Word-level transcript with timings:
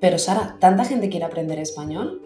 Pero 0.00 0.18
Sara, 0.18 0.56
¿tanta 0.58 0.86
gente 0.86 1.10
quiere 1.10 1.26
aprender 1.26 1.58
español? 1.58 2.22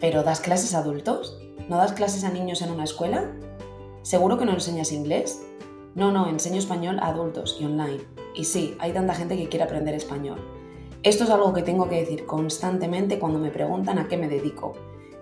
¿Pero 0.00 0.22
das 0.22 0.40
clases 0.40 0.74
a 0.74 0.78
adultos? 0.78 1.38
¿No 1.68 1.76
das 1.76 1.92
clases 1.92 2.24
a 2.24 2.30
niños 2.30 2.62
en 2.62 2.70
una 2.70 2.84
escuela? 2.84 3.30
¿Seguro 4.00 4.38
que 4.38 4.46
no 4.46 4.52
enseñas 4.52 4.90
inglés? 4.90 5.42
No, 5.94 6.10
no, 6.10 6.26
enseño 6.26 6.58
español 6.58 6.98
a 7.00 7.08
adultos 7.08 7.58
y 7.60 7.66
online. 7.66 8.00
Y 8.34 8.44
sí, 8.44 8.76
hay 8.78 8.92
tanta 8.92 9.14
gente 9.14 9.36
que 9.36 9.50
quiere 9.50 9.64
aprender 9.64 9.94
español. 9.94 10.40
Esto 11.02 11.24
es 11.24 11.30
algo 11.30 11.52
que 11.52 11.62
tengo 11.62 11.86
que 11.90 12.00
decir 12.00 12.24
constantemente 12.24 13.18
cuando 13.18 13.38
me 13.38 13.50
preguntan 13.50 13.98
a 13.98 14.08
qué 14.08 14.16
me 14.16 14.28
dedico. 14.28 14.72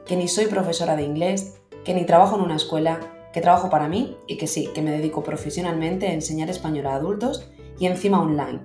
Que 0.07 0.17
ni 0.17 0.29
soy 0.29 0.47
profesora 0.47 0.95
de 0.95 1.03
inglés, 1.03 1.61
que 1.85 1.93
ni 1.93 2.07
trabajo 2.07 2.37
en 2.37 2.43
una 2.43 2.57
escuela, 2.57 3.01
que 3.33 3.41
trabajo 3.41 3.69
para 3.69 3.89
mí 3.89 4.17
y 4.29 4.37
que 4.37 4.47
sí, 4.47 4.69
que 4.73 4.83
me 4.83 4.93
dedico 4.93 5.25
profesionalmente 5.25 6.07
a 6.07 6.13
enseñar 6.13 6.51
español 6.51 6.87
a 6.87 6.95
adultos 6.95 7.51
y 7.81 7.87
encima 7.87 8.23
online. 8.23 8.61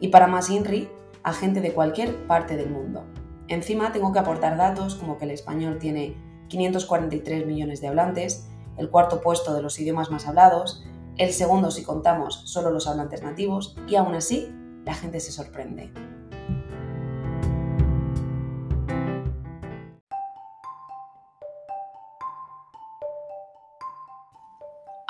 Y 0.00 0.08
para 0.08 0.26
más 0.26 0.48
INRI, 0.48 0.88
a 1.22 1.32
gente 1.32 1.60
de 1.60 1.72
cualquier 1.72 2.26
parte 2.26 2.56
del 2.56 2.70
mundo. 2.70 3.04
Encima 3.48 3.92
tengo 3.92 4.12
que 4.12 4.18
aportar 4.18 4.56
datos 4.56 4.94
como 4.94 5.18
que 5.18 5.24
el 5.24 5.32
español 5.32 5.78
tiene 5.78 6.16
543 6.48 7.46
millones 7.46 7.80
de 7.80 7.88
hablantes, 7.88 8.48
el 8.76 8.90
cuarto 8.90 9.20
puesto 9.20 9.54
de 9.54 9.62
los 9.62 9.78
idiomas 9.78 10.10
más 10.10 10.26
hablados, 10.26 10.84
el 11.16 11.32
segundo 11.32 11.70
si 11.70 11.82
contamos 11.82 12.42
solo 12.46 12.70
los 12.70 12.86
hablantes 12.86 13.22
nativos 13.22 13.76
y 13.88 13.96
aún 13.96 14.14
así 14.14 14.54
la 14.84 14.94
gente 14.94 15.20
se 15.20 15.32
sorprende. 15.32 15.92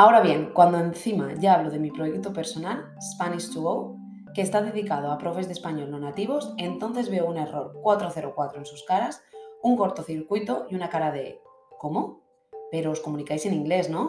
Ahora 0.01 0.23
bien, 0.23 0.53
cuando 0.55 0.79
encima 0.79 1.35
ya 1.35 1.57
hablo 1.57 1.71
de 1.71 1.79
mi 1.79 1.91
proyecto 1.91 2.33
personal, 2.33 2.87
Spanish 3.03 3.53
to 3.53 3.61
Go, 3.61 3.99
que 4.35 4.43
está 4.43 4.63
dedicado 4.63 5.11
a 5.11 5.19
profes 5.19 5.47
de 5.47 5.53
español 5.53 5.91
no 5.91 5.99
nativos, 5.99 6.55
entonces 6.59 7.11
veo 7.11 7.27
un 7.27 7.37
error 7.37 7.73
404 7.83 8.59
en 8.59 8.67
sus 8.67 8.85
caras, 8.85 9.23
un 9.63 9.77
cortocircuito 9.77 10.67
y 10.71 10.75
una 10.75 10.89
cara 10.89 11.13
de 11.13 11.41
¿cómo? 11.79 12.23
Pero 12.71 12.93
os 12.93 13.01
comunicáis 13.01 13.47
en 13.47 13.55
inglés, 13.55 13.91
¿no? 13.91 14.09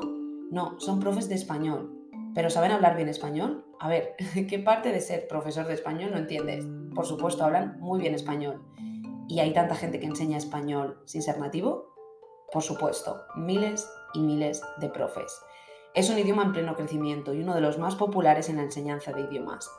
No, 0.51 0.79
son 0.79 0.99
profes 0.99 1.29
de 1.29 1.35
español. 1.35 1.97
¿Pero 2.33 2.49
saben 2.49 2.71
hablar 2.71 2.95
bien 2.95 3.09
español? 3.09 3.65
A 3.79 3.87
ver, 3.87 4.15
¿qué 4.49 4.59
parte 4.59 4.91
de 4.91 5.01
ser 5.01 5.27
profesor 5.27 5.67
de 5.67 5.73
español 5.73 6.11
no 6.11 6.17
entiendes? 6.17 6.65
Por 6.93 7.05
supuesto, 7.05 7.43
hablan 7.43 7.79
muy 7.79 7.99
bien 7.99 8.13
español. 8.13 8.61
¿Y 9.27 9.39
hay 9.39 9.53
tanta 9.53 9.75
gente 9.75 9.99
que 9.99 10.07
enseña 10.07 10.37
español 10.37 11.01
sin 11.05 11.21
ser 11.21 11.39
nativo? 11.39 11.95
Por 12.51 12.63
supuesto, 12.63 13.21
miles 13.35 13.89
y 14.13 14.19
miles 14.19 14.61
de 14.79 14.89
profes. 14.89 15.41
Es 15.93 16.09
un 16.09 16.19
idioma 16.19 16.43
en 16.43 16.53
pleno 16.53 16.75
crecimiento 16.75 17.33
y 17.33 17.41
uno 17.41 17.53
de 17.53 17.61
los 17.61 17.77
más 17.77 17.95
populares 17.95 18.49
en 18.49 18.57
la 18.57 18.63
enseñanza 18.63 19.13
de 19.13 19.21
idiomas. 19.21 19.69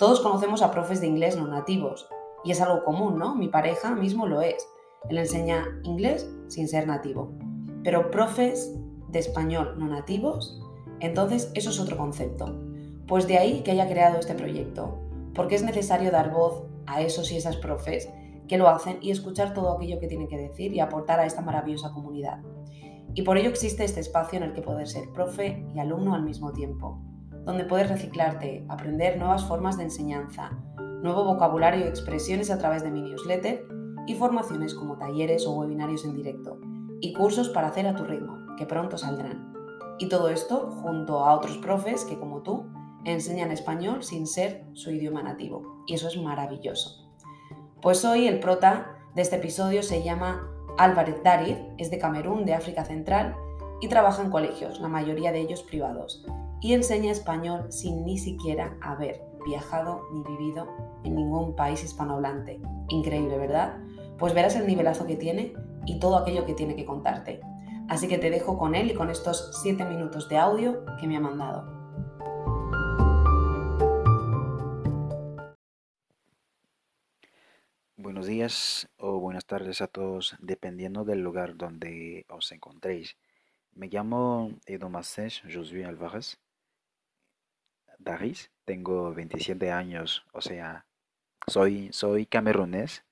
Todos 0.00 0.20
conocemos 0.20 0.62
a 0.62 0.70
profes 0.70 1.02
de 1.02 1.08
inglés 1.08 1.36
no 1.36 1.46
nativos 1.46 2.08
y 2.42 2.52
es 2.52 2.62
algo 2.62 2.84
común, 2.84 3.18
¿no? 3.18 3.34
Mi 3.34 3.48
pareja 3.48 3.94
mismo 3.94 4.26
lo 4.26 4.40
es. 4.40 4.66
Él 5.10 5.18
enseña 5.18 5.78
inglés 5.82 6.26
sin 6.48 6.68
ser 6.68 6.86
nativo. 6.86 7.34
Pero 7.84 8.10
profes 8.10 8.74
de 9.08 9.18
español 9.18 9.74
no 9.76 9.88
nativos, 9.88 10.58
entonces 11.00 11.52
eso 11.54 11.68
es 11.68 11.78
otro 11.78 11.98
concepto. 11.98 12.46
Pues 13.06 13.28
de 13.28 13.36
ahí 13.36 13.60
que 13.60 13.72
haya 13.72 13.90
creado 13.90 14.18
este 14.18 14.34
proyecto, 14.34 14.98
porque 15.34 15.56
es 15.56 15.62
necesario 15.62 16.10
dar 16.10 16.32
voz 16.32 16.62
a 16.86 17.02
esos 17.02 17.30
y 17.30 17.36
esas 17.36 17.58
profes 17.58 18.08
que 18.48 18.56
lo 18.56 18.70
hacen 18.70 18.96
y 19.02 19.10
escuchar 19.10 19.52
todo 19.52 19.70
aquello 19.70 20.00
que 20.00 20.08
tienen 20.08 20.28
que 20.28 20.38
decir 20.38 20.72
y 20.72 20.80
aportar 20.80 21.20
a 21.20 21.26
esta 21.26 21.42
maravillosa 21.42 21.92
comunidad. 21.92 22.40
Y 23.12 23.20
por 23.20 23.36
ello 23.36 23.50
existe 23.50 23.84
este 23.84 24.00
espacio 24.00 24.38
en 24.38 24.44
el 24.44 24.54
que 24.54 24.62
poder 24.62 24.88
ser 24.88 25.12
profe 25.12 25.62
y 25.74 25.78
alumno 25.78 26.14
al 26.14 26.22
mismo 26.22 26.54
tiempo 26.54 27.02
donde 27.44 27.64
puedes 27.64 27.88
reciclarte, 27.88 28.64
aprender 28.68 29.18
nuevas 29.18 29.44
formas 29.44 29.76
de 29.76 29.84
enseñanza, 29.84 30.50
nuevo 31.02 31.24
vocabulario 31.24 31.84
y 31.84 31.88
expresiones 31.88 32.50
a 32.50 32.58
través 32.58 32.82
de 32.82 32.90
mi 32.90 33.02
newsletter 33.02 33.66
y 34.06 34.14
formaciones 34.14 34.74
como 34.74 34.98
talleres 34.98 35.46
o 35.46 35.52
webinarios 35.52 36.04
en 36.04 36.14
directo 36.14 36.58
y 37.00 37.12
cursos 37.14 37.48
para 37.48 37.68
hacer 37.68 37.86
a 37.86 37.94
tu 37.94 38.04
ritmo, 38.04 38.38
que 38.56 38.66
pronto 38.66 38.98
saldrán. 38.98 39.54
Y 39.98 40.08
todo 40.08 40.28
esto 40.28 40.70
junto 40.82 41.24
a 41.24 41.34
otros 41.34 41.58
profes 41.58 42.04
que 42.04 42.18
como 42.18 42.42
tú 42.42 42.66
enseñan 43.04 43.50
español 43.50 44.02
sin 44.02 44.26
ser 44.26 44.66
su 44.74 44.90
idioma 44.90 45.22
nativo. 45.22 45.84
Y 45.86 45.94
eso 45.94 46.08
es 46.08 46.16
maravilloso. 46.20 47.10
Pues 47.80 48.04
hoy 48.04 48.26
el 48.26 48.40
prota 48.40 48.98
de 49.14 49.22
este 49.22 49.36
episodio 49.36 49.82
se 49.82 50.02
llama 50.02 50.46
Álvarez 50.76 51.22
Darid, 51.22 51.56
es 51.78 51.90
de 51.90 51.98
Camerún, 51.98 52.44
de 52.44 52.54
África 52.54 52.84
Central, 52.84 53.34
y 53.80 53.88
trabaja 53.88 54.22
en 54.22 54.30
colegios, 54.30 54.80
la 54.80 54.88
mayoría 54.88 55.32
de 55.32 55.40
ellos 55.40 55.62
privados 55.62 56.26
y 56.60 56.74
enseña 56.74 57.10
español 57.10 57.72
sin 57.72 58.04
ni 58.04 58.18
siquiera 58.18 58.76
haber 58.82 59.22
viajado 59.46 60.02
ni 60.12 60.22
vivido 60.22 60.68
en 61.04 61.14
ningún 61.14 61.56
país 61.56 61.82
hispanohablante. 61.82 62.60
Increíble, 62.88 63.38
¿verdad? 63.38 63.78
Pues 64.18 64.34
verás 64.34 64.56
el 64.56 64.66
nivelazo 64.66 65.06
que 65.06 65.16
tiene 65.16 65.54
y 65.86 65.98
todo 65.98 66.18
aquello 66.18 66.44
que 66.44 66.54
tiene 66.54 66.76
que 66.76 66.84
contarte. 66.84 67.40
Así 67.88 68.06
que 68.06 68.18
te 68.18 68.30
dejo 68.30 68.58
con 68.58 68.74
él 68.74 68.90
y 68.90 68.94
con 68.94 69.10
estos 69.10 69.58
7 69.62 69.84
minutos 69.86 70.28
de 70.28 70.38
audio 70.38 70.84
que 71.00 71.06
me 71.06 71.16
ha 71.16 71.20
mandado. 71.20 71.80
Buenos 77.96 78.26
días 78.26 78.88
o 78.98 79.18
buenas 79.18 79.46
tardes 79.46 79.80
a 79.80 79.86
todos, 79.86 80.36
dependiendo 80.40 81.04
del 81.04 81.20
lugar 81.20 81.56
donde 81.56 82.26
os 82.28 82.52
encontréis. 82.52 83.16
Me 83.72 83.88
llamo 83.88 84.50
Edo 84.66 84.90
Massés 84.90 85.42
Josué 85.50 85.84
Álvarez 85.84 86.38
Daris, 88.00 88.50
tengo 88.64 89.14
27 89.14 89.70
años, 89.70 90.24
o 90.32 90.40
sea, 90.40 90.86
soy, 91.46 91.90
soy 91.92 92.26
camerunés 92.26 93.04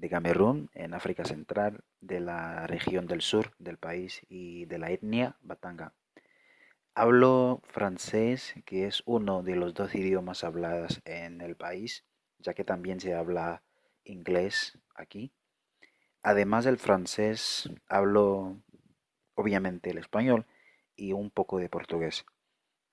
de 0.00 0.08
Camerún, 0.08 0.70
en 0.72 0.94
África 0.94 1.26
Central, 1.26 1.84
de 2.00 2.20
la 2.20 2.66
región 2.66 3.06
del 3.06 3.20
sur 3.20 3.52
del 3.58 3.76
país 3.76 4.22
y 4.30 4.64
de 4.64 4.78
la 4.78 4.90
etnia 4.90 5.36
Batanga. 5.42 5.92
Hablo 6.94 7.60
francés, 7.64 8.54
que 8.64 8.86
es 8.86 9.02
uno 9.04 9.42
de 9.42 9.56
los 9.56 9.74
dos 9.74 9.94
idiomas 9.94 10.42
hablados 10.42 11.02
en 11.04 11.42
el 11.42 11.54
país, 11.54 12.04
ya 12.38 12.54
que 12.54 12.64
también 12.64 12.98
se 12.98 13.14
habla 13.14 13.62
inglés 14.04 14.78
aquí. 14.94 15.32
Además 16.22 16.64
del 16.64 16.78
francés, 16.78 17.68
hablo 17.86 18.56
obviamente 19.34 19.90
el 19.90 19.98
español 19.98 20.46
y 20.96 21.12
un 21.12 21.30
poco 21.30 21.58
de 21.58 21.68
portugués. 21.68 22.24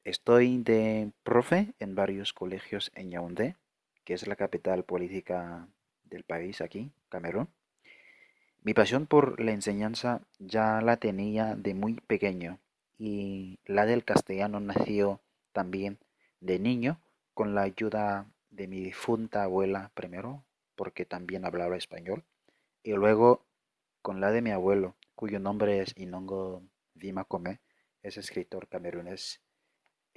Estoy 0.07 0.59
de 0.59 1.11
profe 1.23 1.73
en 1.79 1.93
varios 1.93 2.31
colegios 2.31 2.93
en 2.95 3.11
Yaoundé, 3.11 3.57
que 4.05 4.13
es 4.13 4.25
la 4.25 4.37
capital 4.37 4.85
política 4.85 5.67
del 6.05 6.23
país 6.23 6.61
aquí, 6.61 6.93
Camerún. 7.09 7.49
Mi 8.63 8.73
pasión 8.73 9.05
por 9.05 9.41
la 9.41 9.51
enseñanza 9.51 10.21
ya 10.39 10.79
la 10.79 10.95
tenía 10.95 11.55
de 11.57 11.73
muy 11.73 11.95
pequeño 11.95 12.57
y 12.97 13.59
la 13.65 13.85
del 13.85 14.05
castellano 14.05 14.61
nació 14.61 15.19
también 15.51 15.97
de 16.39 16.57
niño 16.57 17.01
con 17.33 17.53
la 17.53 17.63
ayuda 17.63 18.27
de 18.49 18.69
mi 18.69 18.79
difunta 18.79 19.43
abuela 19.43 19.91
primero, 19.93 20.41
porque 20.77 21.03
también 21.03 21.43
hablaba 21.43 21.75
español, 21.75 22.23
y 22.81 22.93
luego 22.93 23.43
con 24.01 24.21
la 24.21 24.31
de 24.31 24.41
mi 24.41 24.51
abuelo, 24.51 24.95
cuyo 25.15 25.41
nombre 25.41 25.81
es 25.81 25.93
Inongo 25.97 26.63
Vimakome, 26.93 27.59
es 28.03 28.15
escritor 28.15 28.69
camerunés 28.69 29.41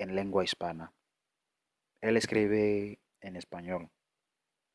en 0.01 0.15
lengua 0.15 0.45
hispana. 0.45 0.95
Él 2.01 2.17
escribe 2.17 3.01
en 3.21 3.37
español, 3.37 3.91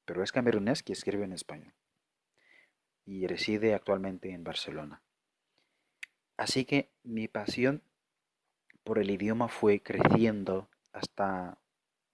pero 0.06 0.24
es 0.24 0.32
camerunés 0.32 0.84
que 0.84 0.94
escribe 0.94 1.26
en 1.26 1.34
español 1.34 1.74
y 3.06 3.26
reside 3.26 3.74
actualmente 3.74 4.32
en 4.32 4.44
Barcelona. 4.44 5.02
Así 6.38 6.66
que 6.66 6.92
mi 7.04 7.28
pasión 7.28 7.82
por 8.84 9.00
el 9.00 9.10
idioma 9.10 9.48
fue 9.48 9.82
creciendo 9.82 10.70
hasta 10.94 11.58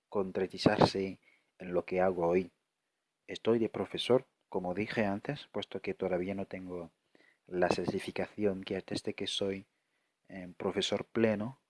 concretizarse 0.07 1.19
en 1.57 1.74
lo 1.74 1.84
que 1.86 2.00
hago 2.00 2.28
hoy. 2.28 2.52
Estoy 3.28 3.60
de 3.60 3.68
profesor, 3.68 4.25
como 4.48 4.74
dije 4.74 5.06
antes, 5.06 5.48
puesto 5.52 5.81
que 5.81 5.94
todavía 5.94 6.34
no 6.34 6.46
tengo 6.46 6.92
la 7.46 7.68
certificación 7.68 8.64
que 8.64 8.78
ateste 8.78 9.16
que 9.16 9.28
soy 9.28 9.68
eh, 10.30 10.54
profesor 10.57 11.06
pleno 11.06 11.61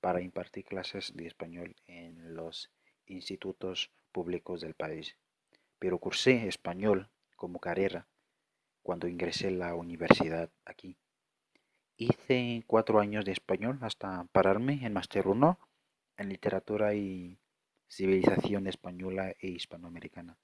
para 0.00 0.20
impartir 0.20 0.64
clases 0.64 1.12
de 1.14 1.26
español 1.26 1.76
en 1.86 2.34
los 2.34 2.70
institutos 3.06 3.90
públicos 4.12 4.60
del 4.60 4.74
país. 4.74 5.16
Pero 5.78 5.98
cursé 5.98 6.48
español 6.48 7.08
como 7.36 7.60
carrera 7.60 8.06
cuando 8.82 9.08
ingresé 9.08 9.48
a 9.48 9.52
la 9.52 9.74
universidad 9.74 10.50
aquí. 10.64 10.96
Hice 11.96 12.64
cuatro 12.66 12.98
años 13.00 13.24
de 13.24 13.32
español 13.32 13.78
hasta 13.82 14.24
pararme 14.32 14.84
en 14.86 14.92
Máster 14.92 15.28
1 15.28 15.58
en 16.16 16.28
literatura 16.28 16.94
y 16.94 17.38
civilización 17.88 18.66
española 18.66 19.34
e 19.38 19.48
hispanoamericana. 19.48 20.38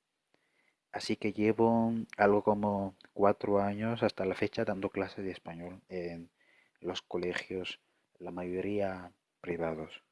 Así 0.92 1.16
que 1.16 1.32
llevo 1.32 1.92
algo 2.16 2.42
como 2.42 2.94
cuatro 3.12 3.60
años 3.60 4.02
hasta 4.02 4.24
la 4.24 4.34
fecha 4.34 4.64
dando 4.64 4.90
clases 4.90 5.24
de 5.24 5.30
español 5.30 5.82
en 5.88 6.30
los 6.80 7.02
colegios, 7.02 7.80
la 8.18 8.30
mayoría 8.30 9.12
privados. 9.40 10.02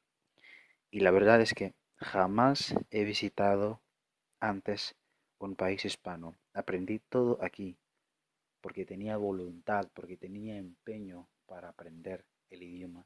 Y 0.91 1.01
la 1.01 1.11
verdad 1.11 1.41
es 1.41 1.53
que 1.53 1.73
jamás 1.97 2.75
he 2.89 3.03
visitado 3.03 3.81
antes 4.39 4.95
con 5.37 5.55
país 5.55 5.85
hispano. 5.85 6.35
Aprendí 6.53 6.99
todo 6.99 7.37
aquí, 7.41 7.77
porque 8.61 8.85
tenía 8.85 9.17
voluntad, 9.17 9.89
porque 9.93 10.17
tenía 10.17 10.57
empeño 10.57 11.27
para 11.45 11.69
aprender 11.69 12.25
el 12.49 12.63
idioma 12.63 13.05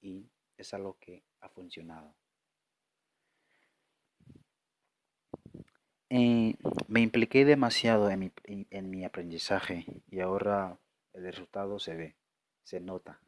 y 0.00 0.30
es 0.56 0.74
algo 0.74 0.96
que 0.98 1.22
ha 1.40 1.48
funcionado. 1.48 2.14
Me 6.10 7.00
impliqué 7.00 7.44
demasiado 7.44 8.10
en 8.10 8.18
mi, 8.20 8.32
en 8.44 8.90
mi 8.90 9.04
aprendizaje 9.04 9.84
y 10.10 10.20
ahora 10.20 10.78
el 11.12 11.24
resultado 11.24 11.78
se 11.78 11.94
ve, 11.94 12.16
se 12.62 12.80
nota. 12.80 13.20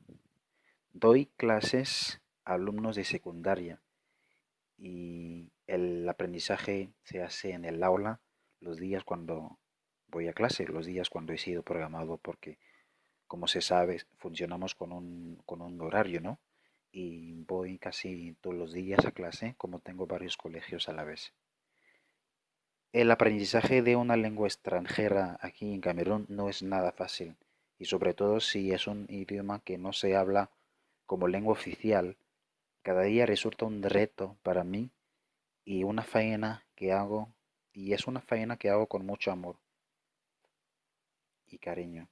Doy 0.93 1.27
clases 1.37 2.21
a 2.45 2.55
alumnos 2.55 2.97
de 2.97 3.05
secundaria 3.05 3.81
y 4.77 5.53
el 5.67 6.09
aprendizaje 6.09 6.91
se 7.05 7.23
hace 7.23 7.53
en 7.53 7.65
el 7.65 7.83
aula 7.85 8.21
los 8.59 8.79
días 8.79 9.05
cuando 9.05 9.59
voy 10.09 10.27
a 10.27 10.33
clase, 10.33 10.67
los 10.67 10.87
días 10.87 11.09
cuando 11.09 11.33
he 11.33 11.39
sido 11.39 11.63
programado, 11.63 12.19
porque 12.19 12.59
como 13.29 13.47
se 13.47 13.61
sabe, 13.61 14.03
funcionamos 14.19 14.75
con 14.75 14.91
un, 14.91 15.41
con 15.47 15.63
un 15.63 15.81
horario, 15.81 16.21
¿no? 16.21 16.41
Y 16.91 17.45
voy 17.45 17.79
casi 17.79 18.35
todos 18.41 18.57
los 18.57 18.73
días 18.73 19.07
a 19.07 19.13
clase, 19.13 19.55
como 19.57 19.79
tengo 19.79 20.09
varios 20.09 20.37
colegios 20.37 20.89
a 20.89 20.93
la 20.93 21.05
vez. 21.05 21.33
El 22.93 23.13
aprendizaje 23.13 23.83
de 23.83 23.95
una 23.95 24.17
lengua 24.17 24.49
extranjera 24.49 25.39
aquí 25.41 25.73
en 25.73 25.81
Camerún 25.81 26.27
no 26.29 26.49
es 26.49 26.65
nada 26.65 26.91
fácil, 26.91 27.37
y 27.79 27.85
sobre 27.85 28.13
todo 28.13 28.41
si 28.41 28.73
es 28.73 28.89
un 28.89 29.07
idioma 29.09 29.61
que 29.61 29.79
no 29.79 29.93
se 29.93 30.17
habla 30.17 30.51
como 31.11 31.27
lengua 31.27 31.55
oficial, 31.55 32.17
cada 32.83 33.03
día 33.03 33.27
resulta 33.27 33.65
un 33.65 33.83
reto 33.83 34.37
para 34.45 34.63
mí 34.63 34.93
y 35.65 35.83
una 35.83 36.05
faena 36.05 36.65
que 36.77 36.93
hago, 36.93 37.35
y 37.73 37.95
es 37.95 38.07
una 38.07 38.21
faena 38.21 38.57
que 38.57 38.71
hago 38.71 38.87
con 38.87 39.05
mucho 39.05 39.33
amor 39.33 39.57
y 41.49 41.59
cariño, 41.59 42.07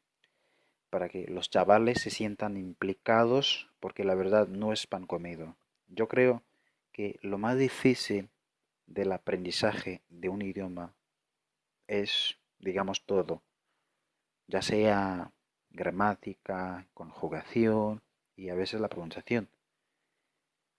para 0.90 1.08
que 1.08 1.28
los 1.28 1.48
chavales 1.48 2.00
se 2.00 2.10
sientan 2.10 2.56
implicados, 2.56 3.70
porque 3.78 4.02
la 4.02 4.16
verdad 4.16 4.48
no 4.48 4.72
es 4.72 4.88
pan 4.88 5.06
comido. 5.06 5.54
Yo 5.86 6.08
creo 6.08 6.42
que 6.90 7.20
lo 7.22 7.38
más 7.38 7.56
difícil 7.56 8.30
del 8.88 9.12
aprendizaje 9.12 10.02
de 10.08 10.28
un 10.28 10.42
idioma 10.42 10.92
es, 11.86 12.36
digamos, 12.58 13.06
todo, 13.06 13.44
ya 14.48 14.60
sea 14.60 15.30
gramática, 15.70 16.88
conjugación 16.94 18.02
y 18.38 18.50
a 18.50 18.54
veces 18.54 18.80
la 18.80 18.88
pronunciación. 18.88 19.50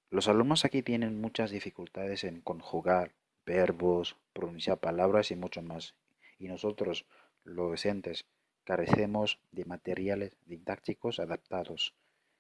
Los 0.10 0.30
alumnos 0.30 0.64
aquí 0.64 0.82
tienen 0.82 1.20
muchas 1.20 1.52
dificultades 1.52 2.24
en 2.24 2.40
conjugar 2.42 3.14
verbos, 3.46 4.16
pronunciar 4.34 4.80
palabras 4.80 5.30
y 5.30 5.36
mucho 5.36 5.62
más. 5.62 5.94
Y 6.40 6.48
nosotros, 6.48 7.06
los 7.44 7.70
docentes, 7.70 8.26
carecemos 8.64 9.42
de 9.52 9.66
materiales 9.66 10.38
didácticos 10.46 11.20
adaptados 11.20 11.96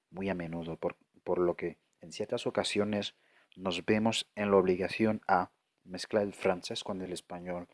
muy 0.09 0.29
a 0.29 0.35
menudo, 0.35 0.77
por, 0.77 0.95
por 1.23 1.37
lo 1.37 1.55
que 1.55 1.77
en 1.99 2.13
ciertas 2.13 2.47
ocasiones 2.47 3.13
nos 3.57 3.85
vemos 3.85 4.31
en 4.35 4.51
la 4.51 4.57
obligación 4.57 5.21
a 5.27 5.51
mezclar 5.83 6.23
el 6.23 6.33
francés 6.33 6.83
con 6.83 7.01
el 7.01 7.11
español 7.11 7.67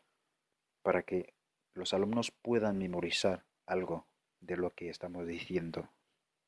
para 0.82 1.02
que 1.02 1.32
los 1.74 1.94
alumnos 1.94 2.32
puedan 2.32 2.78
memorizar 2.78 3.44
algo 3.66 4.06
de 4.40 4.56
lo 4.56 4.74
que 4.74 4.88
estamos 4.88 5.26
diciendo, 5.26 5.88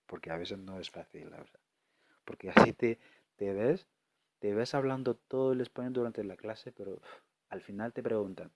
porque 0.08 0.30
a 0.30 0.36
veces 0.36 0.58
no 0.58 0.80
es 0.80 0.90
fácil, 0.90 1.30
porque 2.24 2.50
así 2.70 2.72
te, 2.72 2.98
te 3.36 3.52
ves, 3.52 3.86
te 4.40 4.54
ves 4.54 4.74
hablando 4.74 5.14
todo 5.14 5.52
el 5.52 5.60
español 5.60 5.92
durante 5.92 6.24
la 6.24 6.36
clase, 6.36 6.72
pero 6.72 7.00
al 7.50 7.60
final 7.60 7.92
te 7.92 8.02
preguntan, 8.02 8.50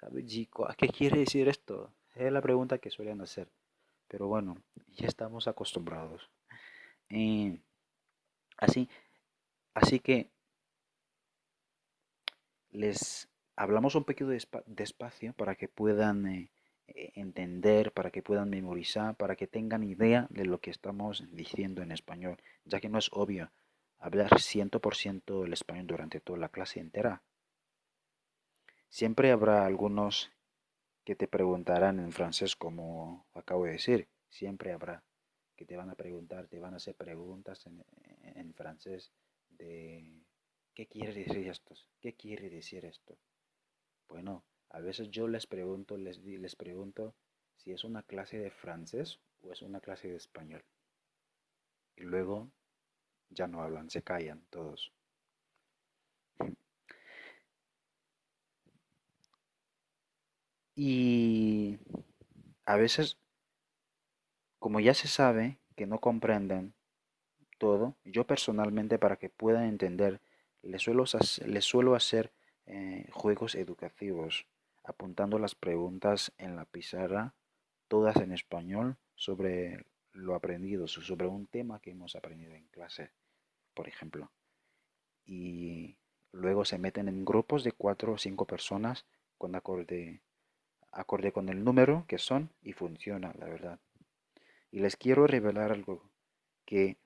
¿sabes, 0.00 0.26
chico? 0.26 0.68
¿A 0.68 0.74
qué 0.74 0.88
quiere 0.88 1.20
decir 1.20 1.48
esto? 1.48 1.94
Es 2.14 2.30
la 2.30 2.42
pregunta 2.42 2.78
que 2.78 2.90
suelen 2.90 3.20
hacer, 3.20 3.48
pero 4.08 4.28
bueno, 4.28 4.56
ya 4.88 5.06
estamos 5.06 5.48
acostumbrados. 5.48 6.30
así, 8.58 8.88
así 9.74 10.00
que 10.00 10.30
les 12.70 13.28
hablamos 13.56 13.94
un 13.94 14.04
poquito 14.04 14.30
despacio 14.66 15.32
para 15.34 15.54
que 15.54 15.68
puedan 15.68 16.26
eh, 16.26 16.50
entender, 16.86 17.92
para 17.92 18.10
que 18.10 18.22
puedan 18.22 18.50
memorizar, 18.50 19.16
para 19.16 19.36
que 19.36 19.46
tengan 19.46 19.82
idea 19.82 20.26
de 20.30 20.44
lo 20.44 20.60
que 20.60 20.70
estamos 20.70 21.24
diciendo 21.32 21.82
en 21.82 21.92
español, 21.92 22.38
ya 22.64 22.80
que 22.80 22.88
no 22.88 22.98
es 22.98 23.10
obvio 23.12 23.50
hablar 23.98 24.30
100% 24.30 25.44
el 25.44 25.52
español 25.52 25.86
durante 25.86 26.20
toda 26.20 26.38
la 26.38 26.50
clase 26.50 26.80
entera. 26.80 27.22
Siempre 28.88 29.32
habrá 29.32 29.66
algunos 29.66 30.30
que 31.04 31.16
te 31.16 31.26
preguntarán 31.26 31.98
en 31.98 32.12
francés, 32.12 32.56
como 32.56 33.26
acabo 33.34 33.64
de 33.64 33.72
decir, 33.72 34.08
siempre 34.28 34.72
habrá 34.72 35.02
que 35.56 35.64
te 35.64 35.76
van 35.76 35.90
a 35.90 35.94
preguntar, 35.94 36.48
te 36.48 36.58
van 36.58 36.74
a 36.74 36.76
hacer 36.78 36.94
preguntas 36.94 37.66
en, 37.66 37.84
en 38.22 38.54
francés 38.54 39.12
de 39.50 40.24
¿qué 40.74 40.86
quiere 40.86 41.14
decir 41.14 41.48
esto? 41.48 41.74
¿Qué 42.00 42.14
quiere 42.14 42.50
decir 42.50 42.84
esto? 42.84 43.16
Bueno, 44.08 44.44
a 44.74 44.80
veces 44.80 45.08
yo 45.10 45.28
les 45.28 45.46
pregunto, 45.46 45.96
les, 45.96 46.56
pregunto 46.56 47.14
si 47.56 47.70
es 47.70 47.84
una 47.84 48.02
clase 48.02 48.38
de 48.38 48.50
francés 48.50 49.20
o 49.40 49.52
es 49.52 49.62
una 49.62 49.80
clase 49.80 50.08
de 50.08 50.16
español. 50.16 50.64
Y 51.94 52.02
luego 52.02 52.50
ya 53.30 53.46
no 53.46 53.62
hablan, 53.62 53.88
se 53.88 54.02
callan 54.02 54.44
todos. 54.50 54.92
Y 60.74 61.78
a 62.64 62.74
veces, 62.74 63.16
como 64.58 64.80
ya 64.80 64.92
se 64.92 65.06
sabe 65.06 65.60
que 65.76 65.86
no 65.86 66.00
comprenden 66.00 66.74
todo, 67.58 67.94
yo 68.04 68.26
personalmente 68.26 68.98
para 68.98 69.18
que 69.18 69.30
puedan 69.30 69.66
entender, 69.66 70.20
les 70.62 70.82
suelo, 70.82 71.04
les 71.46 71.64
suelo 71.64 71.94
hacer 71.94 72.32
eh, 72.66 73.06
juegos 73.12 73.54
educativos 73.54 74.48
apuntando 74.84 75.38
las 75.38 75.54
preguntas 75.54 76.32
en 76.38 76.56
la 76.56 76.66
pizarra, 76.66 77.34
todas 77.88 78.16
en 78.16 78.32
español, 78.32 78.96
sobre 79.14 79.84
lo 80.12 80.34
aprendido, 80.34 80.86
sobre 80.86 81.26
un 81.26 81.46
tema 81.46 81.80
que 81.80 81.90
hemos 81.90 82.14
aprendido 82.14 82.54
en 82.54 82.66
clase, 82.68 83.10
por 83.74 83.88
ejemplo. 83.88 84.30
Y 85.24 85.96
luego 86.32 86.64
se 86.64 86.78
meten 86.78 87.08
en 87.08 87.24
grupos 87.24 87.64
de 87.64 87.72
cuatro 87.72 88.12
o 88.12 88.18
cinco 88.18 88.46
personas 88.46 89.06
con 89.38 89.54
acorde, 89.54 90.20
con 91.32 91.48
el 91.48 91.64
número 91.64 92.04
que 92.06 92.18
son 92.18 92.50
y 92.62 92.72
funciona, 92.72 93.32
la 93.38 93.46
verdad. 93.46 93.80
Y 94.70 94.80
les 94.80 94.96
quiero 94.96 95.26
revelar 95.26 95.72
algo 95.72 96.02
que 96.64 96.98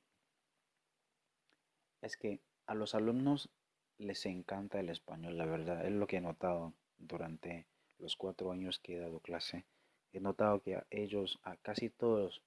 es 2.02 2.16
que 2.16 2.40
a 2.66 2.74
los 2.74 2.94
alumnos 2.94 3.50
les 3.98 4.26
encanta 4.26 4.78
el 4.78 4.90
español, 4.90 5.36
la 5.36 5.46
verdad, 5.46 5.84
es 5.86 5.92
lo 5.92 6.06
que 6.06 6.18
he 6.18 6.20
notado 6.20 6.74
durante 6.98 7.66
los 7.98 8.16
cuatro 8.16 8.52
años 8.52 8.78
que 8.78 8.96
he 8.96 9.00
dado 9.00 9.20
clase, 9.20 9.64
he 10.12 10.20
notado 10.20 10.60
que 10.60 10.76
a 10.76 10.86
ellos, 10.90 11.38
a 11.42 11.56
casi 11.56 11.90
todos, 11.90 12.42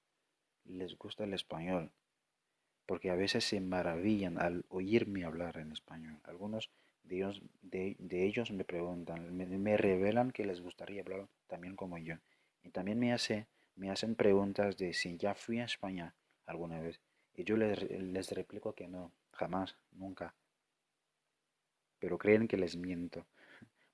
les 0.65 0.98
gusta 0.98 1.24
el 1.24 1.34
español, 1.34 1.91
porque 2.86 3.10
a 3.10 3.15
veces 3.15 3.43
se 3.46 3.60
maravillan 3.60 4.39
al 4.39 4.65
oírme 4.70 5.24
hablar 5.24 5.58
en 5.58 5.72
español. 5.72 6.20
Algunos 6.24 6.70
de 7.03 7.17
ellos, 7.17 7.41
de, 7.62 7.96
ellos 8.25 8.51
me 8.51 8.63
preguntan, 8.63 9.36
me, 9.36 9.77
revelan 9.77 10.31
que 10.31 10.46
les 10.46 10.62
gustaría 10.62 11.01
hablar 11.01 11.27
también 11.48 11.75
como 11.75 11.98
yo. 11.98 12.15
Y 12.63 12.70
también 12.70 13.00
me, 13.00 13.13
hace, 13.13 13.48
me 13.75 13.89
hacen 13.89 14.15
preguntas 14.15 14.77
de 14.77 14.93
si 14.93 15.17
ya 15.17 15.34
fui 15.34 15.60
a 15.60 15.65
España 15.65 16.13
alguna 16.46 16.79
vez. 16.79 17.00
Y 17.36 17.43
yo 17.43 17.58
les, 17.58 17.81
les 17.89 18.31
replico 18.31 18.74
que 18.74 18.88
no, 18.88 19.12
jamás, 19.31 19.75
nunca. 19.91 20.36
Pero 22.00 22.17
creen 22.17 22.48
que 22.48 22.58
les 22.58 22.75
miento 22.77 23.25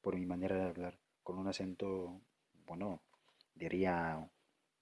por 0.08 0.16
mi 0.16 0.26
manera 0.26 0.56
de 0.56 0.64
hablar, 0.64 0.98
con 1.22 1.38
un 1.38 1.50
acento, 1.50 2.22
bueno, 2.66 3.02
diría 3.56 4.26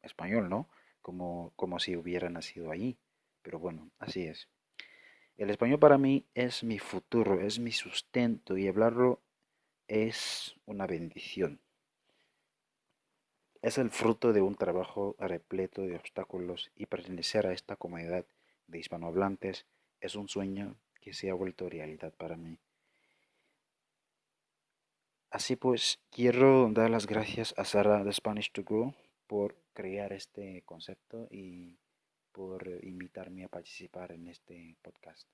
español, 0.03 0.49
¿no? 0.49 0.69
Como, 1.01 1.51
como 1.55 1.79
si 1.79 1.95
hubiera 1.95 2.29
nacido 2.29 2.69
allí. 2.69 2.99
Pero 3.41 3.57
bueno, 3.57 3.89
así 3.97 4.21
es. 4.27 4.49
El 5.35 5.49
español 5.49 5.79
para 5.79 5.97
mí 5.97 6.27
es 6.35 6.63
mi 6.63 6.77
futuro, 6.77 7.41
es 7.41 7.57
mi 7.57 7.71
sustento 7.71 8.55
y 8.55 8.67
hablarlo 8.67 9.19
es 9.87 10.57
una 10.67 10.85
bendición. 10.85 11.59
Es 13.63 13.79
el 13.79 13.89
fruto 13.89 14.31
de 14.31 14.41
un 14.41 14.53
trabajo 14.53 15.15
repleto 15.17 15.81
de 15.81 15.95
obstáculos 15.95 16.71
y 16.75 16.85
pertenecer 16.85 17.47
a 17.47 17.53
esta 17.53 17.77
comunidad 17.77 18.27
de 18.67 18.77
hispanohablantes 18.77 19.65
es 20.01 20.13
un 20.13 20.27
sueño 20.29 20.77
que 21.01 21.13
se 21.13 21.31
ha 21.31 21.33
vuelto 21.33 21.67
realidad 21.67 22.13
para 22.13 22.37
mí. 22.37 22.59
Así 25.35 25.57
pues, 25.57 25.99
quiero 26.11 26.69
dar 26.71 26.89
las 26.89 27.07
gracias 27.07 27.53
a 27.57 27.65
Sara 27.65 28.05
de 28.05 28.13
Spanish 28.13 28.53
to 28.53 28.63
Go 28.63 28.95
por 29.27 29.57
crear 29.73 30.13
este 30.13 30.63
concepto 30.63 31.27
y 31.29 31.77
por 32.31 32.65
invitarme 32.83 33.43
a 33.43 33.49
participar 33.49 34.13
en 34.13 34.27
este 34.27 34.77
podcast. 34.81 35.27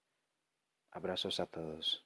Abrazos 0.89 1.39
a 1.39 1.45
todos. 1.45 2.03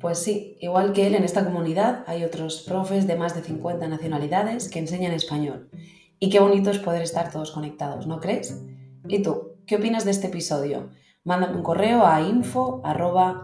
Pues 0.00 0.18
sí, 0.18 0.56
igual 0.60 0.92
que 0.92 1.06
él, 1.06 1.14
en 1.14 1.22
esta 1.22 1.44
comunidad 1.44 2.02
hay 2.08 2.24
otros 2.24 2.64
profes 2.66 3.06
de 3.06 3.14
más 3.14 3.36
de 3.36 3.42
50 3.42 3.86
nacionalidades 3.86 4.68
que 4.68 4.80
enseñan 4.80 5.12
español. 5.12 5.70
Y 6.18 6.30
qué 6.30 6.40
bonito 6.40 6.72
es 6.72 6.80
poder 6.80 7.02
estar 7.02 7.30
todos 7.30 7.52
conectados, 7.52 8.08
¿no 8.08 8.18
crees? 8.18 8.60
¿Y 9.06 9.22
tú? 9.22 9.57
¿Qué 9.68 9.76
opinas 9.76 10.04
de 10.06 10.12
este 10.12 10.28
episodio? 10.28 10.88
Mándame 11.24 11.56
un 11.56 11.62
correo 11.62 12.06
a 12.06 12.22
info 12.22 12.80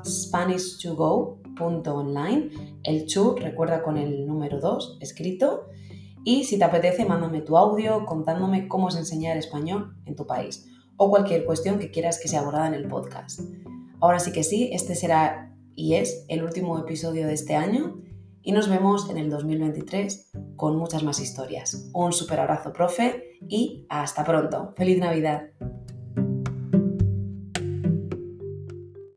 spanishtogo.online. 0.07 2.50
El 2.83 3.04
chu 3.04 3.35
recuerda 3.37 3.83
con 3.83 3.99
el 3.99 4.26
número 4.26 4.59
2 4.59 5.00
escrito. 5.02 5.66
Y 6.25 6.45
si 6.45 6.57
te 6.57 6.64
apetece, 6.64 7.04
mándame 7.04 7.43
tu 7.43 7.59
audio 7.59 8.07
contándome 8.07 8.69
cómo 8.69 8.88
es 8.88 8.97
enseñar 8.97 9.37
español 9.37 9.99
en 10.07 10.16
tu 10.16 10.26
país 10.26 10.66
o 10.97 11.11
cualquier 11.11 11.45
cuestión 11.45 11.78
que 11.78 11.90
quieras 11.90 12.19
que 12.19 12.28
sea 12.28 12.40
abordada 12.40 12.69
en 12.69 12.75
el 12.75 12.88
podcast. 12.88 13.40
Ahora 14.00 14.19
sí 14.19 14.33
que 14.33 14.45
sí, 14.45 14.71
este 14.73 14.95
será 14.95 15.54
y 15.75 15.97
es 15.97 16.25
el 16.28 16.43
último 16.43 16.78
episodio 16.78 17.26
de 17.26 17.35
este 17.35 17.54
año 17.54 18.00
y 18.43 18.52
nos 18.52 18.71
vemos 18.71 19.11
en 19.11 19.19
el 19.19 19.28
2023 19.28 20.31
con 20.57 20.78
muchas 20.78 21.02
más 21.02 21.21
historias. 21.21 21.90
Un 21.93 22.14
super 22.14 22.40
abrazo, 22.40 22.73
profe, 22.73 23.37
y 23.47 23.85
hasta 23.90 24.25
pronto. 24.25 24.73
¡Feliz 24.75 24.99
Navidad! 24.99 25.50